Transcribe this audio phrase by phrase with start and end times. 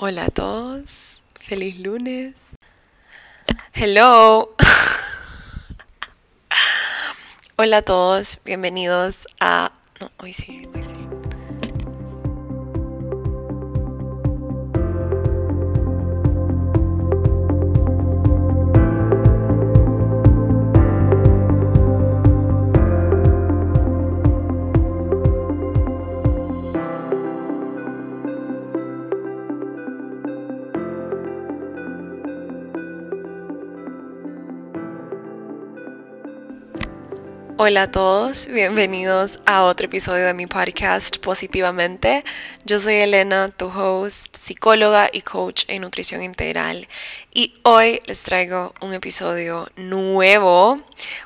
[0.00, 2.36] Hola a todos, feliz lunes.
[3.74, 4.54] Hello.
[7.56, 9.72] Hola a todos, bienvenidos a...
[10.00, 10.68] No, hoy sí,
[37.60, 42.22] Hola a todos, bienvenidos a otro episodio de mi podcast Positivamente.
[42.64, 46.86] Yo soy Elena, tu host, psicóloga y coach en nutrición integral.
[47.34, 50.80] Y hoy les traigo un episodio nuevo.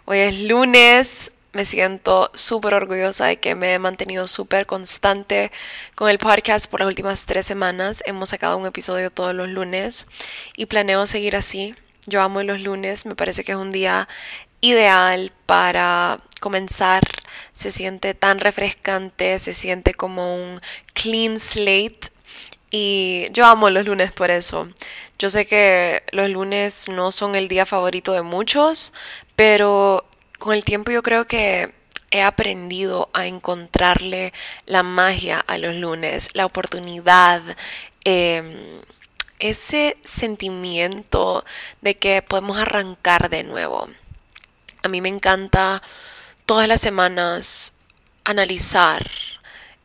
[0.07, 5.53] Hoy es lunes, me siento súper orgullosa de que me he mantenido súper constante
[5.95, 8.03] con el podcast por las últimas tres semanas.
[8.07, 10.07] Hemos sacado un episodio todos los lunes
[10.57, 11.75] y planeo seguir así.
[12.07, 14.09] Yo amo los lunes, me parece que es un día
[14.63, 17.03] ideal para comenzar.
[17.55, 20.61] Se siente tan refrescante, se siente como un
[20.93, 22.11] clean slate.
[22.71, 24.69] Y yo amo los lunes por eso.
[25.19, 28.93] Yo sé que los lunes no son el día favorito de muchos,
[29.37, 30.05] pero
[30.39, 31.73] con el tiempo yo creo que
[32.11, 34.33] he aprendido a encontrarle
[34.67, 37.43] la magia a los lunes, la oportunidad,
[38.05, 38.81] em,
[39.39, 41.45] ese sentimiento
[41.81, 43.89] de que podemos arrancar de nuevo.
[44.83, 45.83] A mí me encanta
[46.47, 47.75] todas las semanas
[48.25, 49.11] analizar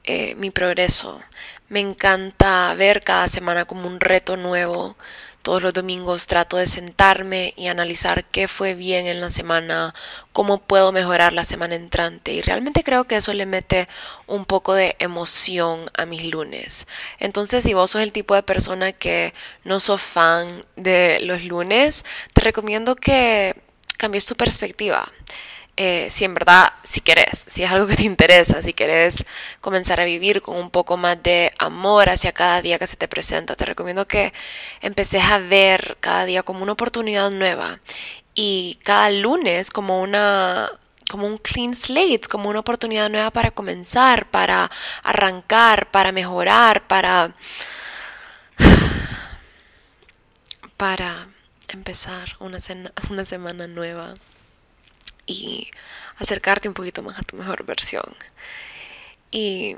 [0.04, 1.22] eh, mi progreso.
[1.70, 4.96] Me encanta ver cada semana como un reto nuevo.
[5.42, 9.94] Todos los domingos trato de sentarme y analizar qué fue bien en la semana,
[10.34, 12.34] cómo puedo mejorar la semana entrante.
[12.34, 13.88] Y realmente creo que eso le mete
[14.28, 16.88] un poco de emoción a mis lunes.
[17.20, 19.34] Entonces, si vos sos el tipo de persona que
[19.64, 23.56] no sos fan de los lunes, te recomiendo que
[23.98, 25.12] cambies tu perspectiva.
[25.80, 29.26] Eh, si en verdad, si querés, si es algo que te interesa, si querés
[29.62, 33.08] comenzar a vivir con un poco más de amor hacia cada día que se te
[33.08, 34.34] presenta, te recomiendo que
[34.82, 37.80] empeces a ver cada día como una oportunidad nueva
[38.34, 40.72] y cada lunes como una
[41.10, 44.70] como un clean slate, como una oportunidad nueva para comenzar, para
[45.04, 47.34] arrancar, para mejorar, para
[50.78, 51.28] para
[51.70, 52.60] empezar una,
[53.10, 54.16] una semana nueva
[55.28, 55.70] y
[56.18, 58.16] acercarte un poquito más a tu mejor versión.
[59.30, 59.76] Y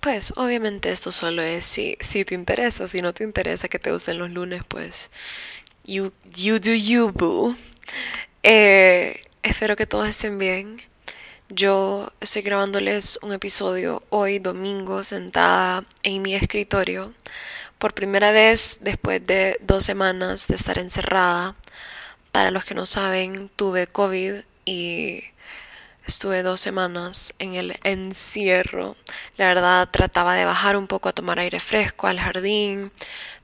[0.00, 3.92] pues obviamente esto solo es si, si te interesa, si no te interesa que te
[3.92, 5.10] gusten los lunes, pues
[5.84, 7.56] you, you do you, boo.
[8.42, 10.80] Eh, espero que todos estén bien.
[11.50, 17.12] Yo estoy grabándoles un episodio hoy, domingo, sentada en mi escritorio
[17.78, 21.54] por primera vez después de dos semanas de estar encerrada.
[22.32, 25.24] Para los que no saben, tuve COVID y
[26.06, 28.96] estuve dos semanas en el encierro.
[29.36, 32.92] La verdad trataba de bajar un poco a tomar aire fresco al jardín,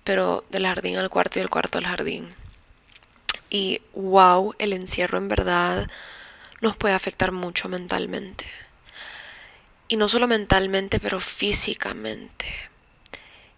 [0.05, 2.35] pero del jardín al cuarto y del cuarto al jardín.
[3.49, 5.91] Y wow, el encierro en verdad
[6.61, 8.47] nos puede afectar mucho mentalmente.
[9.89, 12.47] Y no solo mentalmente, pero físicamente.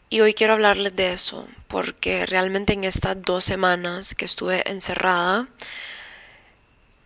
[0.09, 5.49] Y hoy quiero hablarles de eso, porque realmente en estas dos semanas que estuve encerrada,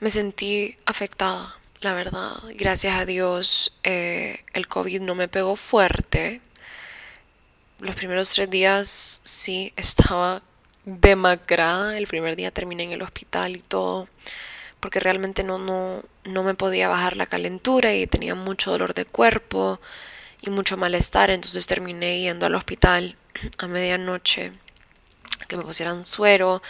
[0.00, 2.32] me sentí afectada, la verdad.
[2.54, 6.40] Gracias a Dios, eh, el COVID no me pegó fuerte.
[7.78, 10.42] Los primeros tres días sí estaba
[10.84, 11.96] demacrada.
[11.98, 14.08] El primer día terminé en el hospital y todo,
[14.80, 19.04] porque realmente no, no, no me podía bajar la calentura y tenía mucho dolor de
[19.04, 19.80] cuerpo
[20.42, 23.16] y mucho malestar, entonces terminé yendo al hospital
[23.58, 24.52] a medianoche
[25.46, 26.62] que me pusieran suero,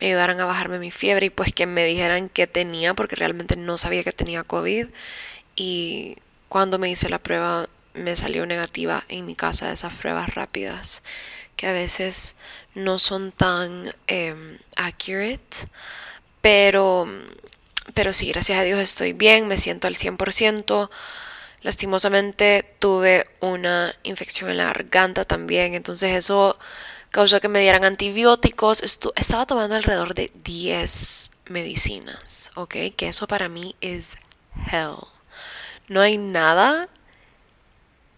[0.00, 3.56] me ayudaran a bajarme mi fiebre y pues que me dijeran qué tenía porque realmente
[3.56, 4.88] no sabía que tenía COVID
[5.56, 6.16] y
[6.48, 11.02] cuando me hice la prueba me salió negativa en mi casa esas pruebas rápidas
[11.56, 12.36] que a veces
[12.74, 15.66] no son tan eh, accurate
[16.40, 17.08] pero
[17.94, 20.90] pero sí, gracias a Dios estoy bien, me siento al 100%.
[21.62, 26.58] Lastimosamente tuve una infección en la garganta también, entonces eso
[27.10, 28.82] causó que me dieran antibióticos.
[28.82, 32.74] estaba tomando alrededor de 10 medicinas, ¿ok?
[32.96, 34.16] Que eso para mí es
[34.70, 34.96] hell.
[35.88, 36.88] No hay nada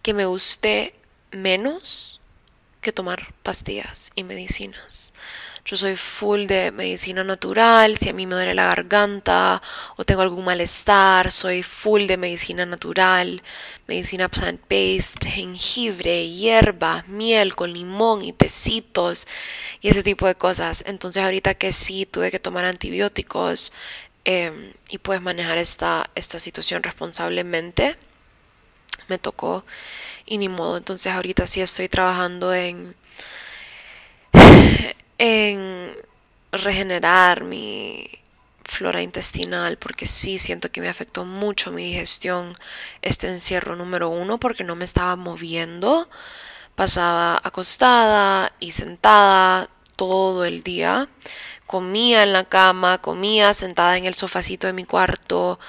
[0.01, 0.95] que me guste
[1.31, 2.19] menos
[2.81, 5.13] que tomar pastillas y medicinas.
[5.63, 9.61] Yo soy full de medicina natural, si a mí me duele la garganta
[9.95, 13.43] o tengo algún malestar, soy full de medicina natural,
[13.87, 19.27] medicina plant-based, jengibre, hierbas, miel con limón y tecitos
[19.81, 20.83] y ese tipo de cosas.
[20.87, 23.71] Entonces ahorita que sí tuve que tomar antibióticos
[24.25, 27.97] em, y puedes manejar esta, esta situación responsablemente,
[29.07, 29.63] me tocó
[30.25, 30.77] y ni modo.
[30.77, 32.95] Entonces ahorita sí estoy trabajando en
[35.23, 35.95] en
[36.51, 38.09] regenerar mi
[38.65, 42.57] flora intestinal porque sí siento que me afectó mucho mi digestión
[43.03, 46.09] este encierro número uno porque no me estaba moviendo.
[46.75, 51.07] Pasaba acostada y sentada todo el día.
[51.67, 55.59] Comía en la cama comía sentada en el sofacito de mi cuarto.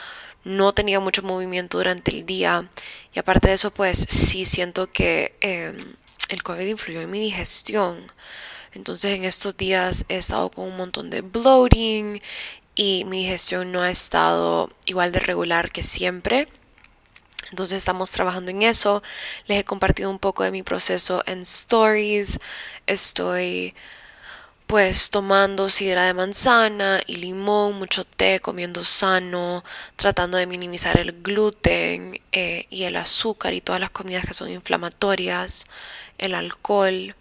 [0.45, 2.71] No tenía mucho movimiento durante el día.
[3.13, 5.95] Y aparte de eso pues sí siento que em,
[6.31, 8.11] el COVID influyó en mi digestión
[8.75, 12.23] entonces en estos días he estado con un montón de bloating
[12.75, 16.49] y mi digestión no ha estado igual de regular que siempre.
[17.51, 19.03] Entonces estamos trabajando en eso.
[19.47, 22.41] Les he compartido un poco de mi proceso en stories.
[22.87, 23.75] Estoy
[24.67, 29.65] pues tomando sidra de manzana y limón, mucho té, comiendo sano,
[29.97, 34.51] tratando de minimizar el gluten eh, y el azúcar y todas las comidas que son
[34.51, 35.67] inflamatorias,
[36.17, 37.15] el alcohol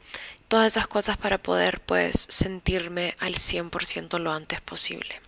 [0.51, 5.21] todas esas cosas para poder pues sentirme al 100% lo antes posible.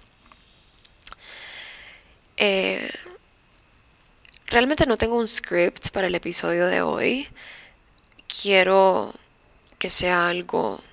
[2.36, 2.92] Eh,
[4.48, 7.30] realmente no tengo un script para el episodio de hoy.
[8.28, 9.14] Quiero
[9.80, 10.84] que sea algo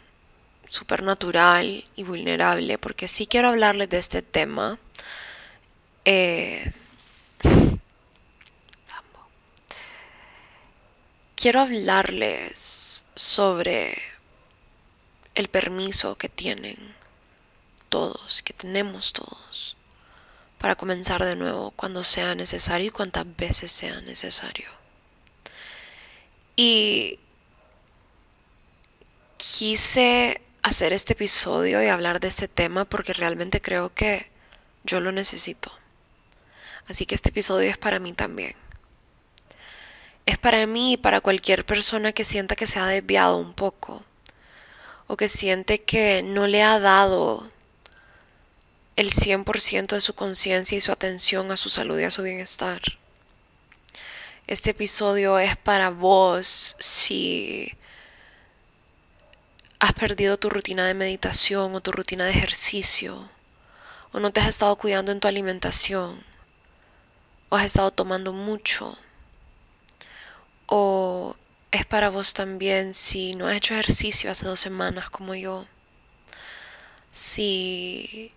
[0.68, 4.78] súper natural y vulnerable porque sí quiero hablarles de este tema.
[6.04, 6.70] Eh,
[11.34, 14.19] quiero hablarles sobre
[15.40, 16.76] el permiso que tienen
[17.88, 19.76] todos, que tenemos todos,
[20.58, 24.68] para comenzar de nuevo cuando sea necesario y cuantas veces sea necesario.
[26.56, 27.18] Y
[29.38, 34.30] quise hacer este episodio y hablar de este tema porque realmente creo que
[34.84, 35.72] yo lo necesito.
[36.86, 38.54] Así que este episodio es para mí también.
[40.26, 44.04] Es para mí y para cualquier persona que sienta que se ha desviado un poco
[45.10, 47.50] o que siente que no le ha dado
[48.94, 52.80] el 100% de su conciencia y su atención a su salud y a su bienestar.
[54.46, 57.76] Este episodio es para vos si
[59.80, 63.28] has perdido tu rutina de meditación o tu rutina de ejercicio,
[64.12, 66.22] o no te has estado cuidando en tu alimentación,
[67.48, 68.96] o has estado tomando mucho,
[70.66, 71.34] o
[71.70, 75.66] es para vos también si no has hecho ejercicio hace dos semanas como yo.
[77.12, 78.32] Si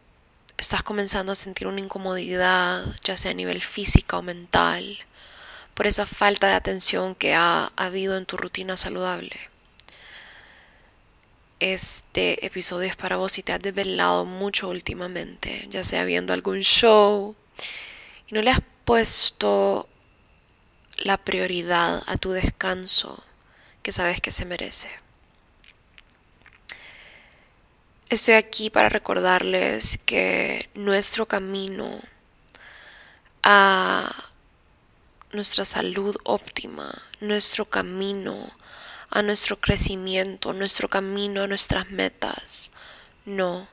[0.58, 5.00] estás comenzando a sentir una incomodidad, ya sea a nivel físico o mental,
[5.74, 9.36] por esa falta de atención que ha habido en tu rutina saludable.
[11.60, 16.62] Este episodio es para vos si te has desvelado mucho últimamente, ya sea viendo algún
[16.62, 17.36] show
[18.28, 19.88] y no le has puesto
[21.04, 23.22] la prioridad a tu descanso
[23.82, 24.90] que sabes que se merece.
[28.10, 32.00] Estoy aquí para recordarles que nuestro camino
[33.44, 34.30] a
[35.34, 38.54] nuestra salud óptima, nuestro camino
[39.10, 42.72] a nuestro crecimiento, nuestro camino a nuestras metas,
[43.26, 43.68] no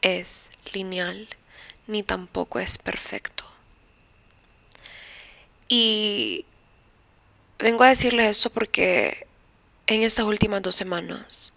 [0.00, 1.28] es lineal
[1.86, 3.44] ni tampoco es perfecto.
[5.68, 6.46] Y
[7.60, 9.26] vengo a decirles esto porque
[9.86, 11.52] en estas últimas dos semanas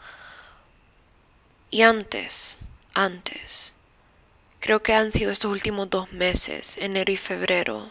[1.70, 2.58] y antes,
[2.94, 3.74] antes,
[4.60, 7.90] creo que han sido estos últimos dos meses, enero y febrero,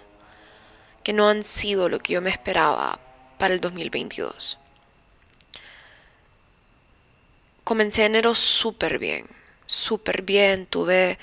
[1.02, 3.00] que no han sido lo que yo me esperaba
[3.38, 4.58] para el 2022.
[7.64, 9.26] Comencé enero súper bien,
[9.66, 11.18] súper bien, tuve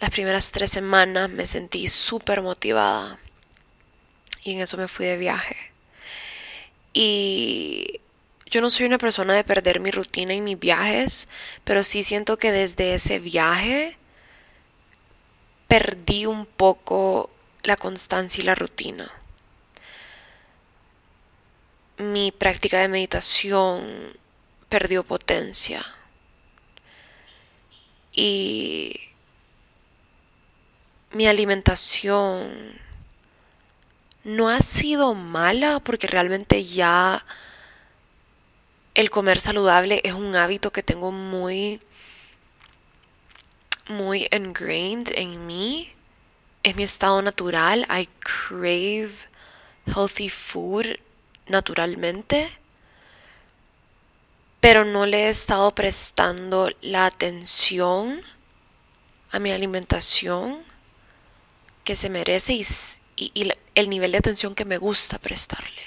[0.00, 3.20] las primeras tres semanas, me sentí súper motivada
[4.42, 5.69] y en eso me fui de viaje.
[6.92, 8.00] Y
[8.46, 11.28] yo no soy una persona de perder mi rutina y mis viajes,
[11.64, 13.96] pero sí siento que desde ese viaje
[15.68, 17.30] perdí un poco
[17.62, 19.10] la constancia y la rutina.
[21.98, 24.16] Mi práctica de meditación
[24.68, 25.84] perdió potencia.
[28.12, 28.98] Y
[31.12, 32.50] mi alimentación
[34.24, 37.24] no ha sido mala porque realmente ya
[38.94, 41.80] el comer saludable es un hábito que tengo muy
[43.88, 45.92] muy ingrained en mí.
[46.62, 47.86] Es mi estado natural.
[47.90, 49.12] I crave
[49.86, 50.98] healthy food
[51.46, 52.50] naturalmente.
[54.60, 58.22] Pero no le he estado prestando la atención
[59.30, 60.62] a mi alimentación
[61.84, 62.66] que se merece y,
[63.20, 65.82] y, el nivel de atención que me gusta prestarle.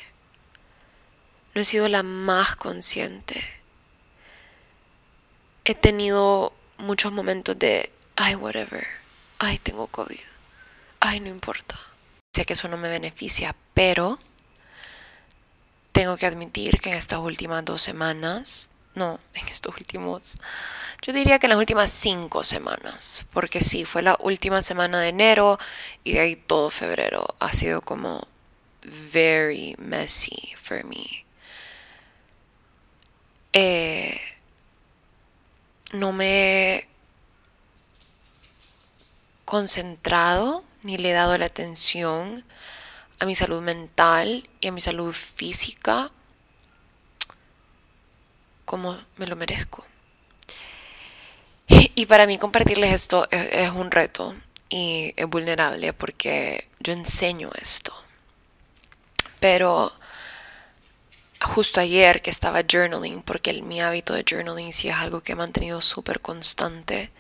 [1.56, 3.44] No he sido la más consciente.
[5.66, 8.86] He tenido muchos momentos de, ay, whatever,
[9.40, 10.20] ay, tengo COVID,
[11.00, 11.80] ay, no importa.
[12.36, 14.20] Sé que eso no me beneficia, pero
[15.92, 20.40] tengo que admitir que en estas últimas dos semanas, no, en estos últimos,
[21.02, 25.10] yo diría que en las últimas cinco semanas, porque sí, fue la última semana de
[25.10, 25.60] enero
[26.04, 28.28] y de ahí todo febrero ha sido como
[29.12, 31.26] very messy for me.
[33.54, 34.20] Eh,
[35.94, 36.88] no me he
[39.46, 42.44] concentrado ni le he dado la atención
[43.20, 46.12] a mi salud mental y a mi salud física
[48.74, 49.86] como me lo merezco.
[51.96, 54.36] Y para mí compartirles esto es, un reto
[54.68, 57.94] y es vulnerable porque yo enseño esto.
[59.39, 59.94] Pero
[61.39, 65.36] justo ayer que estaba journaling, porque mi hábito de journaling sí es algo que he
[65.36, 67.12] mantenido súper constante,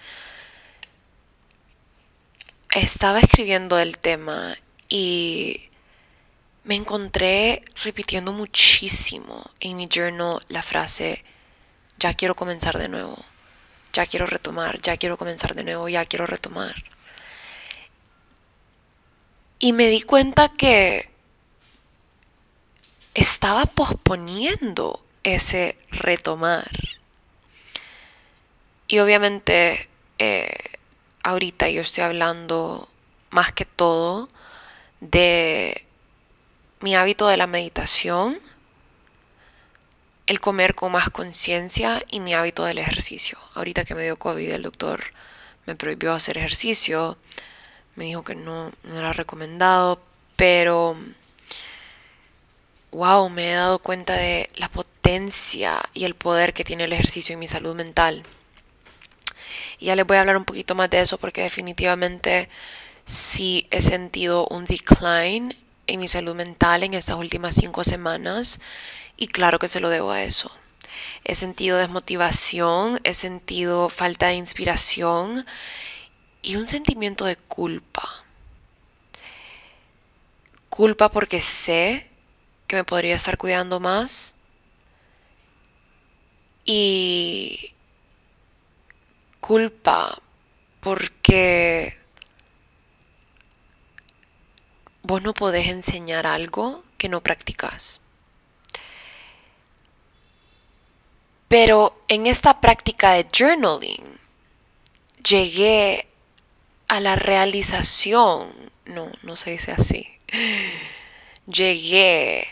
[2.71, 4.57] estaba escribiendo el tema
[4.89, 5.69] y
[6.63, 11.23] me encontré repitiendo muchísimo en mi journal la frase,
[11.99, 13.17] ya quiero comenzar de nuevo,
[13.93, 16.75] ya quiero retomar, ya quiero comenzar de nuevo, ya quiero retomar.
[19.59, 21.09] Y me di cuenta que
[23.13, 26.69] estaba posponiendo ese retomar.
[28.87, 30.73] Y obviamente eh,
[31.23, 32.89] ahorita yo estoy hablando
[33.29, 34.29] más que todo
[34.99, 35.85] de
[36.81, 38.39] mi hábito de la meditación,
[40.25, 43.37] el comer con más conciencia y mi hábito del ejercicio.
[43.55, 45.03] Ahorita que me dio COVID, el doctor
[45.65, 47.17] me prohibió hacer ejercicio,
[47.95, 50.01] me dijo que no, no era recomendado,
[50.35, 50.97] pero
[52.91, 57.33] wow, me he dado cuenta de la potencia y el poder que tiene el ejercicio
[57.33, 58.23] en mi salud mental.
[59.79, 62.49] Y ya les voy a hablar un poquito más de eso porque definitivamente
[63.05, 65.55] sí he sentido un decline
[65.87, 68.61] en mi salud mental en estas últimas cinco semanas
[69.23, 70.51] y claro que se lo debo a eso.
[71.23, 75.45] He sentido desmotivación, he sentido falta de inspiración
[76.41, 78.25] y un sentimiento de culpa.
[80.67, 82.09] Culpa porque sé
[82.67, 84.35] que me podría estar cuidando más
[86.65, 87.73] y
[89.39, 90.21] culpa
[90.81, 91.97] porque
[95.01, 98.01] vos no podés enseñar algo que no practicas.
[101.53, 104.03] Pero en esta práctica de journaling
[105.23, 106.07] llegué
[106.87, 108.51] a la realización,
[108.85, 110.07] no, no se dice así,
[111.45, 112.47] llegué,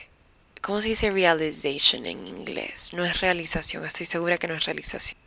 [0.62, 2.94] ¿cómo se dice realization en inglés?
[2.94, 5.20] No es realización, estoy segura que no es realización.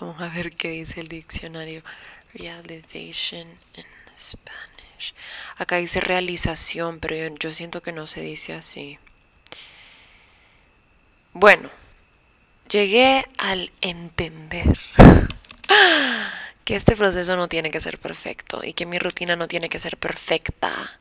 [0.00, 1.82] Vamos a ver qué dice el diccionario.
[2.32, 3.84] Realization in
[4.18, 5.14] Spanish.
[5.58, 8.98] Acá dice realización, pero yo, siento que no se dice así.
[11.34, 11.68] Bueno,
[12.72, 14.78] llegué al entender
[16.64, 19.78] que este proceso no tiene que ser perfecto y que mi rutina no tiene que
[19.78, 20.98] ser perfecta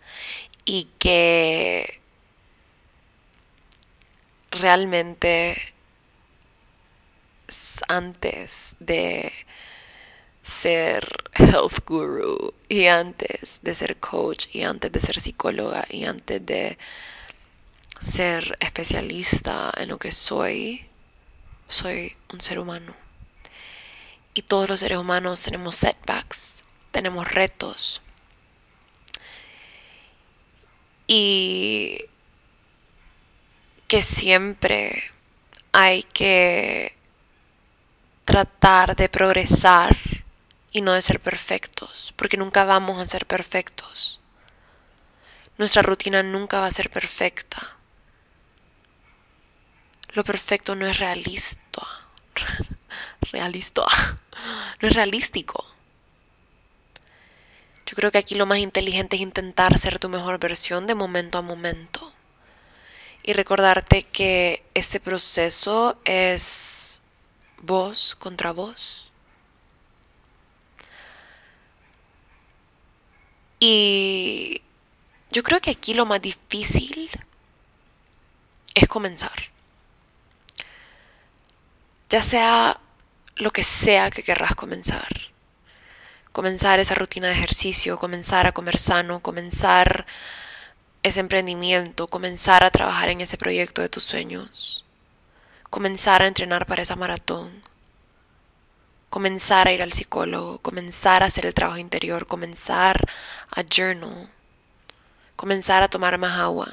[0.66, 2.02] y que
[4.52, 5.58] realmente
[7.88, 9.32] antes de
[10.44, 16.46] ser health guru y antes de ser coach y antes de ser psicóloga y antes
[16.46, 16.78] de
[18.02, 20.91] ser especialista en lo que soy,
[21.72, 22.94] soy un ser humano.
[24.34, 28.02] Y todos los seres humanos tenemos setbacks, tenemos retos.
[31.08, 32.06] Y
[33.88, 35.12] que siempre
[35.74, 36.96] hay que
[38.24, 39.98] tratar de progresar
[40.72, 44.20] y no de ser perfectos, porque nunca vamos a ser perfectos.
[45.58, 47.76] Nuestra rutina nunca va a ser perfecta.
[50.14, 51.88] Lo perfecto no es realista.
[53.32, 53.86] Realista.
[54.82, 55.64] No es realístico.
[57.86, 61.38] Yo creo que aquí lo más inteligente es intentar ser tu mejor versión de momento
[61.38, 62.12] a momento.
[63.22, 67.04] Y recordarte que este proceso es
[67.62, 69.12] vos contra vos
[73.64, 74.64] Y
[75.30, 77.12] yo creo que aquí lo más difícil
[78.74, 79.52] es comenzar.
[82.12, 82.78] Ya sea
[83.38, 85.08] lo que sea que querrás comenzar.
[86.34, 90.06] Comenzar esa rutina de ejercicio, comenzar a comer sano, comenzar
[91.04, 94.84] ese emprendimiento, comenzar a trabajar en ese proyecto de tus sueños,
[95.70, 97.62] comenzar a entrenar para esa maratón,
[99.10, 103.08] comenzar a ir al psicólogo, comenzar a hacer el trabajo interior, comenzar
[103.52, 104.30] a journal,
[105.38, 106.68] comenzar a tomar más agua.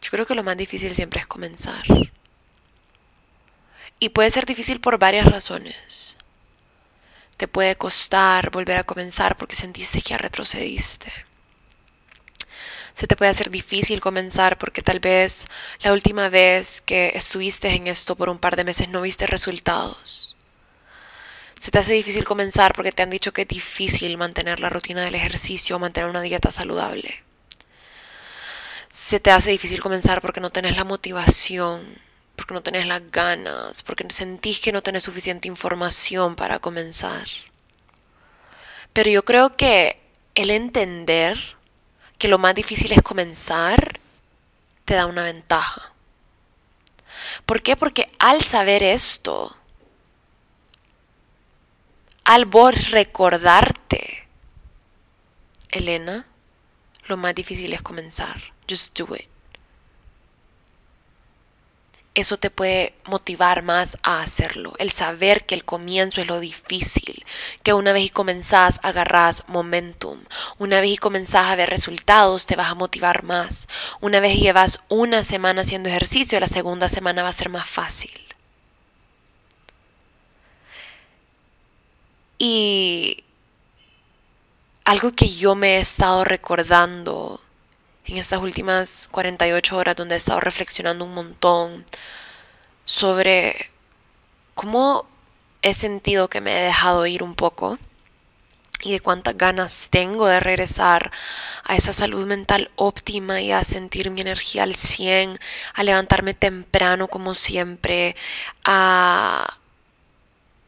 [0.00, 1.84] Yo creo que lo más difícil siempre es comenzar.
[4.02, 6.16] Y puede ser difícil por varias razones.
[7.36, 11.12] Te puede costar volver a comenzar porque sentiste que ya retrocediste
[12.94, 15.46] se te puede hacer difícil comenzar porque tal vez
[15.82, 20.36] la última vez que estuviste en esto por un par de meses no viste resultados.
[21.56, 25.02] Se te hace difícil comenzar porque te han dicho que es difícil mantener la rutina
[25.04, 27.22] del ejercicio o mantener una dieta saludable.
[28.88, 31.98] Se te hace difícil comenzar porque no tenés la motivación,
[32.36, 37.26] porque no tenés las ganas, porque sentís que no tenés suficiente información para comenzar.
[38.92, 40.02] Pero yo creo que
[40.34, 41.38] el entender
[42.18, 44.00] que lo más difícil es comenzar,
[44.84, 45.92] te da una ventaja.
[47.46, 47.76] ¿Por qué?
[47.76, 49.56] Porque al saber esto,
[52.24, 54.26] al vos recordarte,
[55.70, 56.26] Elena,
[57.06, 58.40] lo más difícil es comenzar.
[58.68, 59.31] Just do it
[62.14, 64.74] eso te puede motivar más a hacerlo.
[64.78, 67.24] El saber que el comienzo es lo difícil,
[67.62, 70.20] que una vez y comenzás agarrás momentum,
[70.58, 73.68] una vez y comenzás a ver resultados te vas a motivar más.
[74.00, 78.12] Una vez llevas una semana haciendo ejercicio, la segunda semana va a ser más fácil.
[82.38, 83.24] Y
[84.84, 87.41] algo que yo me he estado recordando
[88.04, 91.84] en estas últimas 48 horas donde he estado reflexionando un montón
[92.84, 93.70] sobre
[94.54, 95.06] cómo
[95.62, 97.78] he sentido que me he dejado ir un poco
[98.82, 101.12] y de cuántas ganas tengo de regresar
[101.64, 105.38] a esa salud mental óptima y a sentir mi energía al 100,
[105.74, 108.16] a levantarme temprano como siempre,
[108.64, 109.58] a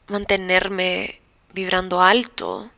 [0.07, 1.21] mantenerme
[1.53, 2.71] vibrando alto.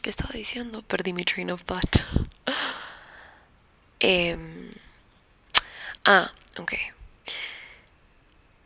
[0.00, 0.82] ¿Qué estaba diciendo?
[0.82, 1.96] Perdí mi train of thought.
[4.00, 4.72] Em,
[6.04, 6.72] ah, ok.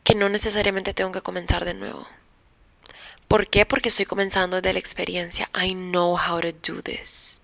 [0.02, 2.06] Que no necesariamente tengo que comenzar de nuevo.
[3.28, 3.66] ¿Por qué?
[3.66, 5.50] Porque estoy comenzando desde la experiencia.
[5.54, 7.40] I know how to do this.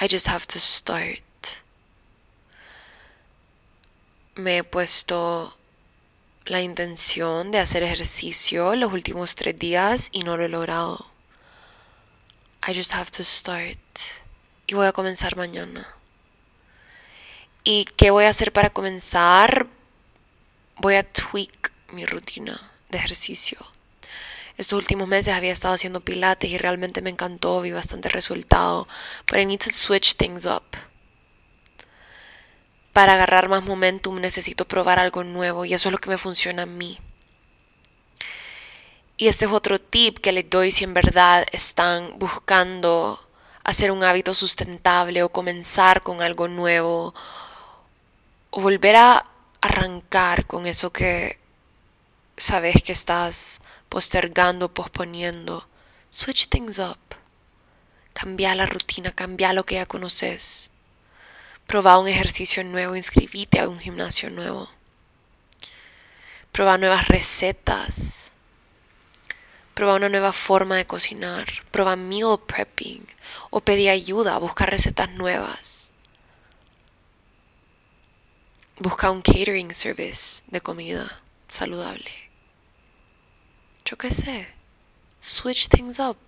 [0.00, 1.22] I just have to start.
[4.36, 5.56] Me he puesto
[6.44, 11.06] la intención de hacer ejercicio los últimos tres días y no lo he logrado.
[12.66, 13.78] I just have to start.
[14.66, 15.86] Y voy a comenzar mañana.
[17.64, 19.66] ¿Y qué voy a hacer para comenzar?
[20.76, 23.58] Voy a tweak mi rutina de ejercicio.
[24.56, 28.86] Estos últimos meses había estado haciendo pilates y realmente me encantó, vi bastante resultado.
[29.26, 30.64] But I need to switch things up.
[32.92, 36.62] Para agarrar más momentum necesito probar algo nuevo y eso es lo que me funciona
[36.62, 37.00] a mí.
[39.16, 43.23] Y este es otro tip que les doy si en verdad están buscando
[43.64, 47.14] hacer un hábito sustentable o comenzar con algo nuevo
[48.50, 49.26] o volver a
[49.60, 51.40] arrancar con eso que
[52.36, 55.66] sabes que estás postergando, posponiendo.
[56.10, 56.98] Switch things up.
[58.12, 60.70] Cambia la rutina, cambia lo que ya conoces.
[61.66, 64.68] Proba un ejercicio nuevo, inscribite a un gimnasio nuevo.
[66.52, 68.33] Proba nuevas recetas.
[69.74, 71.46] Proba una nueva forma de cocinar.
[71.70, 73.06] Proba meal prepping.
[73.50, 75.84] O pedí ayuda a buscar recetas nuevas
[78.78, 82.10] busca un catering service de comida saludable.
[83.84, 84.48] Yo qué sé.
[85.20, 86.18] Switch things up.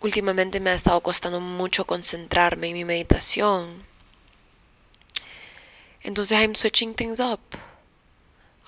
[0.00, 3.84] Últimamente me ha estado costando mucho concentrarme en mi meditación.
[6.02, 7.40] Entonces I'm switching things up.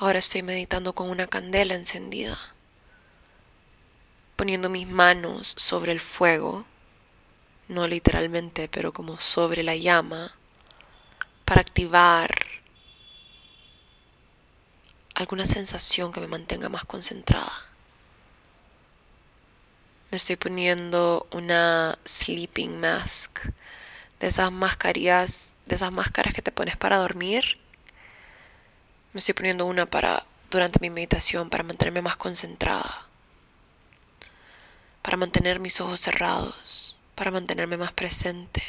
[0.02, 2.36] Ahora estoy meditando con una candela encendida,
[4.34, 6.64] poniendo mis manos sobre el fuego,
[7.68, 10.34] no literalmente, pero como sobre la llama
[11.44, 12.34] para activar
[15.14, 17.52] alguna sensación que me mantenga más concentrada.
[20.10, 23.38] Me estoy poniendo una sleeping mask
[24.18, 27.61] de esas mascarillas, de esas máscaras que te pones para dormir.
[29.12, 33.06] Me estoy poniendo una para durante mi meditación para mantenerme más concentrada.
[35.02, 38.62] para mantener mis ojos cerrados, para mantenerme más presente.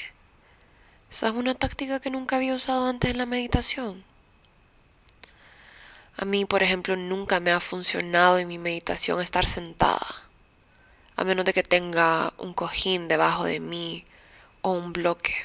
[1.11, 4.03] Esa es una táctica que nunca había usado antes en la meditación.
[6.17, 10.27] A mí, por ejemplo, nunca me ha funcionado en mi meditación estar sentada,
[11.15, 14.05] a menos de que tenga un cojín debajo de mí
[14.61, 15.35] o un bloque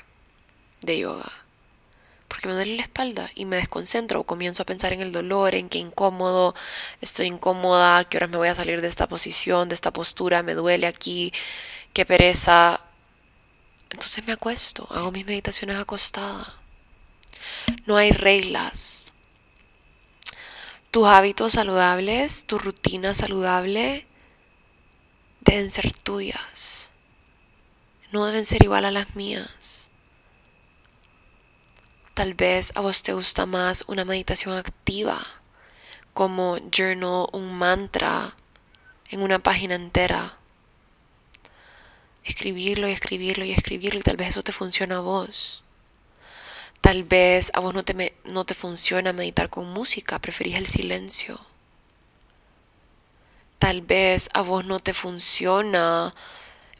[0.81, 1.33] de yoga.
[2.29, 5.69] Porque me duele la espalda y me desconcentro comienzo a pensar en el dolor, en
[5.69, 6.55] qué incómodo,
[7.01, 10.55] estoy incómoda, qué horas me voy a salir de esta posición, de esta postura, me
[10.55, 11.33] duele aquí,
[11.93, 12.85] qué pereza.
[13.91, 16.55] Entonces me acuesto, hago mis meditaciones acostada.
[17.87, 19.13] No hay reglas
[20.91, 24.07] tus hábitos saludables, tu rutina saludable
[25.41, 26.91] deben ser tuyas.
[28.11, 29.88] No deben ser igual a las mías.
[32.19, 35.25] Tal vez a vos te gusta más una meditación activa,
[36.15, 38.35] como journal, un mantra
[39.09, 40.37] en una página entera.
[42.25, 45.63] Escribirlo y escribirlo y escribirlo y tal vez eso te funciona a vos.
[46.81, 51.39] Tal vez a vos no te, no te funciona meditar con música, preferís el silencio.
[53.61, 56.13] Tal vez a vos no te funciona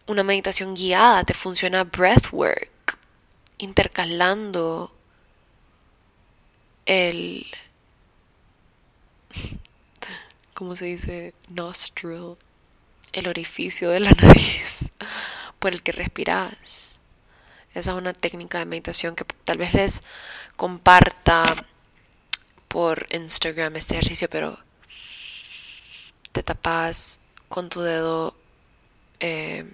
[0.09, 2.99] una meditación guiada, te funciona breathwork,
[3.59, 4.98] intercalando
[6.89, 7.47] el,
[10.55, 11.35] ¿cómo se dice?
[11.49, 12.37] Nostril,
[13.13, 14.91] el orificio de la nariz
[15.59, 16.99] por el que respiras.
[17.75, 20.03] Esa es una técnica de meditación que tal vez les
[20.57, 21.67] comparta
[22.69, 24.59] por Instagram este ejercicio, pero
[26.33, 27.21] te tapas
[27.51, 28.35] con tu dedo
[29.21, 29.65] eh,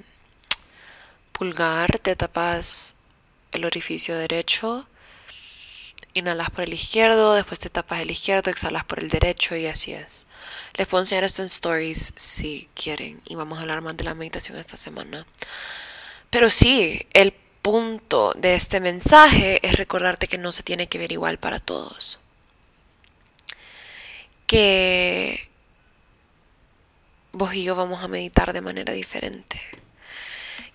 [1.33, 2.97] pulgar, te tapas
[3.53, 4.89] el orificio derecho,
[6.15, 9.93] inhalas por el izquierdo, después te tapas el izquierdo, exhalas por el derecho y así
[9.93, 10.27] es.
[10.75, 14.15] Les puedo enseñar esto en stories si quieren y vamos a hablar más de la
[14.15, 15.27] meditación esta semana.
[16.31, 21.13] Pero sí, el punto de este mensaje es recordarte que no se tiene que ver
[21.13, 22.21] igual para todos.
[24.47, 25.49] Que
[27.33, 29.61] vos y yo vamos a meditar de manera diferente.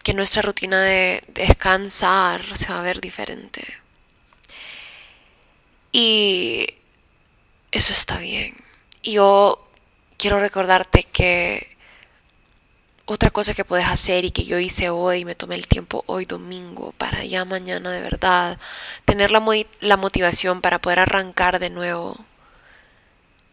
[0.04, 3.80] Que nuestra rutina de descansar se va a ver diferente.
[5.91, 6.67] Y
[7.71, 8.56] eso está bien.
[9.04, 9.67] Yo
[10.17, 11.78] quiero recordarte que
[13.06, 16.25] otra cosa que puedes hacer y que yo hice hoy, me tomé el tiempo hoy
[16.25, 18.60] domingo para ya mañana de verdad
[19.06, 19.43] tener la,
[19.82, 22.23] la motivación para poder arrancar de nuevo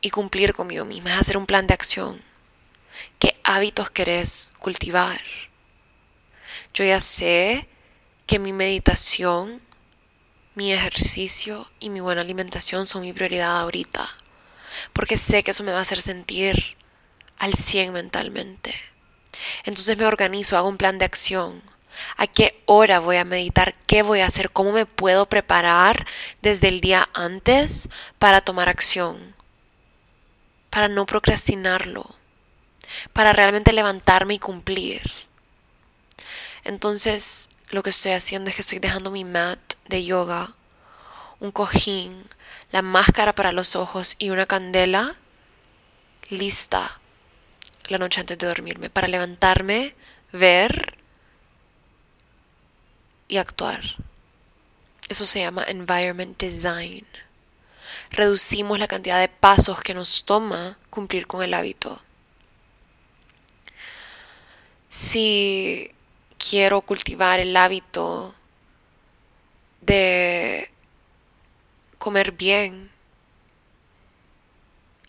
[0.03, 2.20] y cumplir conmigo misma, es hacer un plan de acción.
[3.18, 5.20] ¿Qué hábitos querés cultivar?
[6.75, 7.66] Yo ya sé
[8.27, 9.62] que mi meditación,
[10.57, 14.09] mi ejercicio y mi buena alimentación son mi prioridad ahorita,
[14.95, 16.77] porque sé que eso me va a hacer sentir
[17.38, 18.75] al 100 mentalmente.
[19.64, 21.62] Entonces me organizo, hago un plan de acción.
[22.16, 23.75] ¿A qué hora voy a meditar?
[23.87, 24.51] ¿Qué voy a hacer?
[24.51, 26.07] ¿Cómo me puedo preparar
[26.40, 29.35] desde el día antes para tomar acción?
[30.71, 32.16] Para no procrastinarlo.
[33.12, 35.03] Para realmente levantarme y cumplir.
[36.64, 40.55] Entonces lo que estoy haciendo es que estoy dejando mi mat de yoga,
[41.41, 42.25] un cojín,
[42.73, 45.17] la máscara para los ojos y una candela
[46.29, 47.01] lista
[47.89, 49.95] la noche antes de dormirme, para levantarme,
[50.33, 50.97] ver
[53.29, 53.83] y actuar.
[55.09, 57.07] Eso se llama environment design.
[58.11, 62.03] Reducimos la cantidad de pasos que nos toma cumplir con el hábito.
[64.89, 65.93] Si
[66.49, 68.35] quiero cultivar el hábito
[69.81, 70.71] de
[71.99, 72.91] comer bien,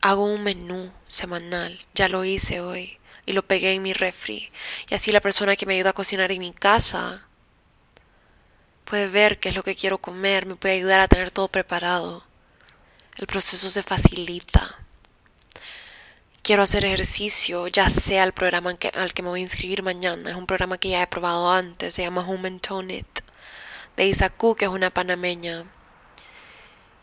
[0.02, 4.52] hago un menú semanal, ya lo hice hoy y lo pegué en mi refri.
[4.90, 7.24] Y así la persona que me ayuda a cocinar en mi casa
[8.86, 12.24] puede ver qué es lo que quiero comer, me puede ayudar a tener todo preparado.
[13.18, 14.87] El proceso se facilita.
[16.48, 20.30] Quiero hacer ejercicio, ya sea el programa al que me voy a inscribir mañana.
[20.30, 23.20] Es un programa que ya he probado antes, se llama Home and Tone It,
[23.98, 25.66] de Isaku, que es una panameña.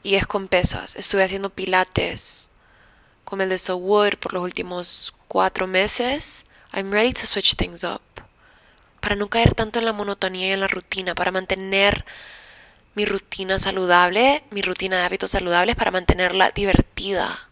[0.03, 0.97] Y es con pesas.
[0.97, 2.53] Estuve haciendo pilates
[3.27, 7.85] con el de So Wood por los últimos cuatro meses, I'm ready to switch things
[7.85, 8.01] up.
[9.01, 12.07] Para no caer tanto en la monotonía y en la rutina, para mantener
[12.95, 17.51] mi rutina saludable, mi rutina de hábitos saludables, para mantenerla divertida.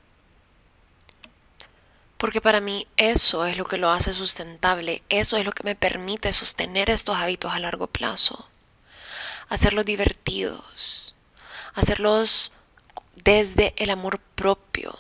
[2.23, 5.75] Porque para mí eso es lo que lo hace sustentable, eso es lo que me
[5.75, 8.49] permite sostener estos hábitos a largo plazo.
[9.49, 11.17] Hacerlos divertidos,
[11.75, 12.53] hacerlos
[13.17, 14.97] desde el amor propio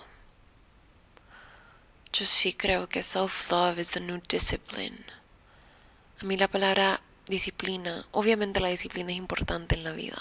[2.12, 5.02] yo sí creo que self-love is the new discipline.
[6.20, 10.20] A mí la palabra disciplina, obviamente la disciplina es importante en la vida,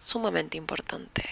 [0.00, 1.24] sumamente importante.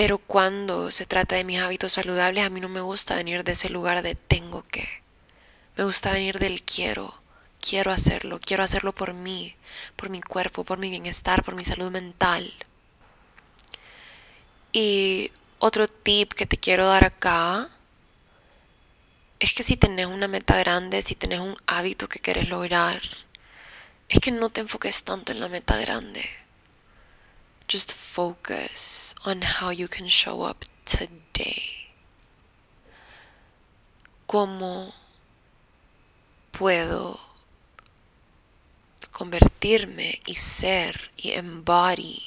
[0.00, 3.52] Pero cuando se trata de mis hábitos saludables, a mí no me gusta venir de
[3.52, 4.88] ese lugar de tengo que.
[5.76, 7.20] Me gusta venir del quiero.
[7.60, 9.56] Quiero hacerlo, quiero hacerlo por mí,
[9.96, 12.50] por mi cuerpo, por mi bienestar, por mi salud mental.
[14.72, 17.68] Y otro tip que te quiero dar acá
[19.38, 23.02] es que si tenés una meta grande, si tenés un hábito que quieres lograr,
[24.08, 26.24] es que no te enfoques tanto en la meta grande.
[27.70, 31.92] Just focus on how you can show up today.
[34.26, 34.92] ¿Cómo
[36.50, 37.20] puedo
[39.12, 42.20] convertirme y ser y embody?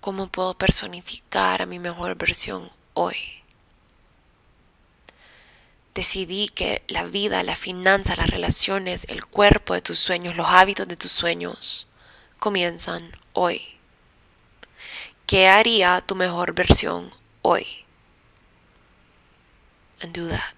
[0.00, 3.16] ¿Cómo puedo personificar a mi mejor versión hoy?
[5.94, 10.86] decidí que la vida, la finanza, las relaciones, el cuerpo de tus sueños, los hábitos
[10.88, 11.86] de tus sueños
[12.38, 13.75] comienzan hoy.
[15.26, 17.12] ¿Qué haría tu mejor versión
[17.42, 17.66] hoy?
[20.00, 20.54] And do that.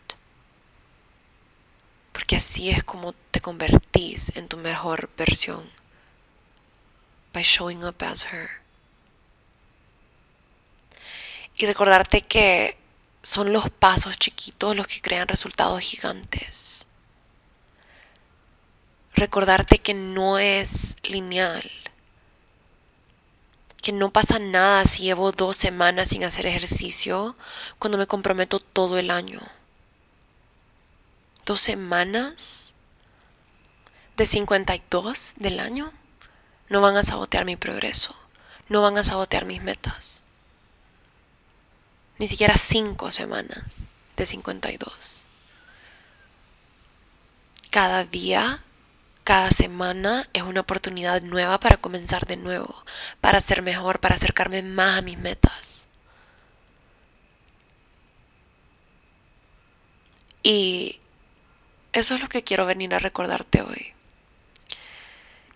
[2.12, 5.70] Porque así es como te convertís en tu mejor versión.
[7.32, 8.50] By showing up as her.
[11.56, 12.76] Y recordarte que
[13.22, 16.86] son los pasos chiquitos los que crean resultados gigantes.
[19.14, 21.70] Recordarte que no es lineal,
[23.82, 27.36] que no pasa nada si llevo dos semanas sin hacer ejercicio
[27.78, 29.40] cuando me comprometo todo el año.
[31.46, 32.74] Dos semanas
[34.16, 35.92] de 52 del año
[36.68, 38.14] no van a sabotear mi progreso,
[38.68, 40.26] no van a sabotear mis metas
[42.18, 45.24] ni siquiera cinco semanas de 52.
[47.70, 48.60] Cada día,
[49.28, 52.82] cada semana es una oportunidad nueva para comenzar de nuevo,
[53.20, 55.90] para ser mejor, para acercarme más a mis metas.
[60.42, 60.98] Y
[61.92, 63.92] eso es lo que quiero venir a recordarte hoy.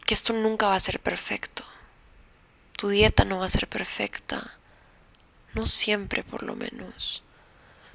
[0.05, 1.65] Que esto nunca va a ser perfecto.
[2.77, 4.59] Tu dieta no va a ser perfecta
[5.55, 7.23] no siempre por lo menos.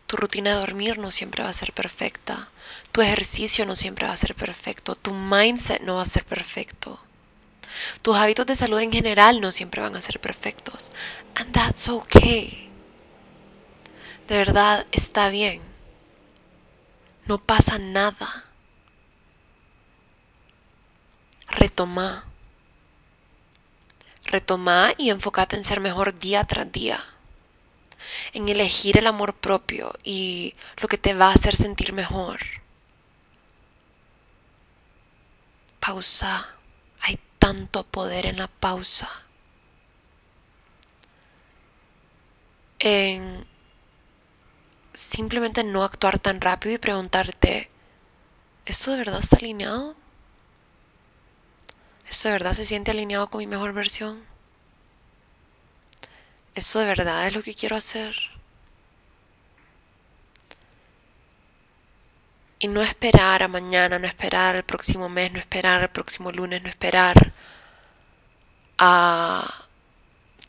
[0.08, 2.50] Tu rutina de dormir no siempre va a ser perfecta.
[2.94, 4.96] Tu ejercicio no siempre va a ser perfecto.
[4.96, 6.98] Tu mindset no va a ser perfecto.
[8.02, 10.92] Tus hábitos de salud en general no siempre van a ser perfectos.
[11.36, 12.70] And that's okay.
[14.30, 15.62] De verdad está bien.
[17.26, 18.46] No pasa nada.
[21.50, 22.24] Retoma.
[24.24, 27.04] Retoma y enfócate en ser mejor día tras día
[28.34, 32.40] en elegir el amor propio y lo que te va a hacer sentir mejor.
[35.80, 36.56] Pausa.
[37.02, 39.10] Hay tanto poder en la pausa.
[42.80, 43.46] En
[44.94, 47.70] simplemente no actuar tan rápido y preguntarte,
[48.66, 49.96] ¿esto de verdad está alineado?
[52.10, 54.24] ¿Esto de verdad se siente alineado con mi mejor versión?
[56.58, 58.16] ¿Esto de verdad es lo que quiero hacer?
[62.58, 66.64] Y no esperar a mañana, no esperar al próximo mes, no esperar al próximo lunes,
[66.64, 67.32] no esperar
[68.80, 69.68] a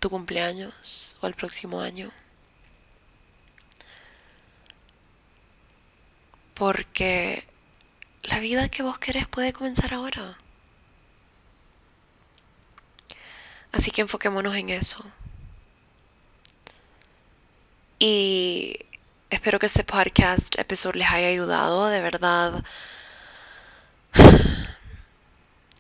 [0.00, 2.10] tu cumpleaños o al próximo año.
[6.54, 7.46] Porque
[8.22, 10.38] la vida que vos querés puede comenzar ahora.
[13.72, 15.04] Así que enfoquémonos en eso.
[17.98, 18.78] Y
[19.28, 21.88] espero que este podcast episodio les haya ayudado.
[21.88, 22.62] De verdad,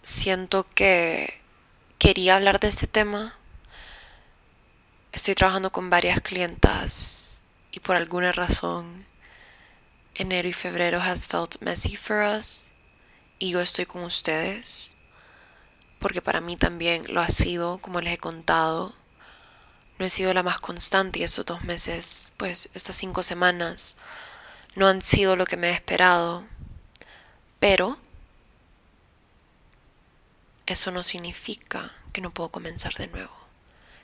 [0.02, 1.40] siento que
[1.98, 3.36] quería hablar de este tema.
[5.12, 9.06] Estoy trabajando con varias clientas y por alguna razón
[10.16, 12.66] enero y febrero has felt messy for us
[13.38, 14.96] y yo estoy con ustedes
[16.00, 18.94] porque para mí también lo ha sido, como les he contado
[19.98, 23.96] no he sido la más constante y estos dos meses, pues estas cinco semanas,
[24.76, 26.44] no han sido lo que me he esperado.
[27.58, 27.98] Pero
[30.66, 33.32] eso no significa que no puedo comenzar de nuevo.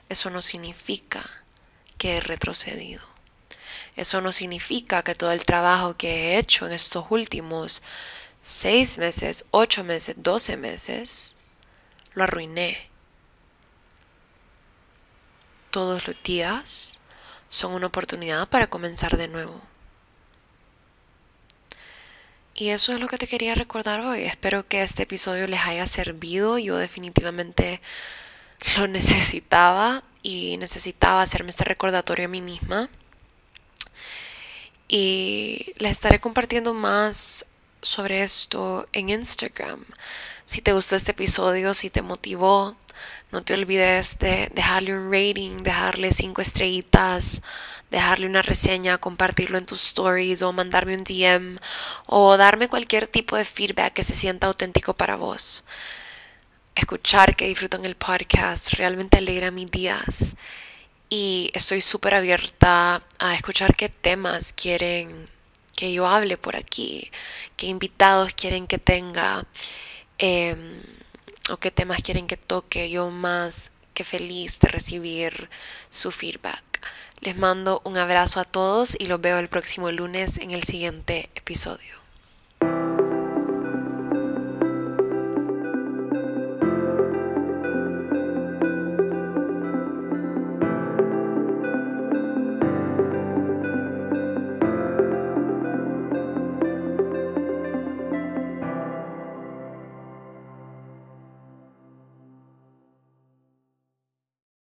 [0.09, 1.29] Eso no significa
[1.97, 3.01] que he retrocedido.
[3.95, 7.81] Eso no significa que todo el trabajo que he hecho en estos últimos
[8.41, 11.35] seis meses, ocho meses, doce meses,
[12.13, 12.89] lo arruiné
[15.75, 16.99] todos los días
[17.49, 19.59] son una oportunidad para comenzar de nuevo.
[22.53, 24.23] Y eso es lo que te quería recordar hoy.
[24.23, 26.57] Espero que este episodio les haya servido.
[26.57, 27.81] Yo definitivamente
[28.77, 32.87] lo necesitaba y necesitaba hacerme este recordatorio a mí misma.
[34.87, 37.47] Y les estaré compartiendo más
[37.81, 39.83] sobre esto en Instagram.
[40.45, 42.77] Si te gustó este episodio, si te motivó,
[43.35, 47.41] no te olvides de dejarle un rating, dejarle cinco estrellitas,
[47.91, 51.57] dejarle una reseña, compartirlo en tus stories o mandarme un DM
[52.05, 55.65] o darme cualquier tipo de feedback que se sienta auténtico para vos.
[56.75, 60.37] Escuchar que disfrutan el podcast realmente alegra mis días
[61.09, 65.27] y estoy súper abierta a escuchar qué temas quieren
[65.75, 67.11] que yo hable por aquí,
[67.57, 69.45] qué invitados quieren que tenga
[70.19, 70.94] em,
[71.49, 72.89] o qué temas quieren que toque.
[72.89, 75.49] Yo más que feliz de recibir
[75.89, 76.63] su feedback.
[77.21, 81.29] Les mando un abrazo a todos y los veo el próximo lunes en el siguiente
[81.35, 82.04] episodio.